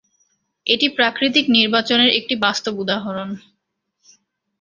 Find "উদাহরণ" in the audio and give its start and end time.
2.79-3.29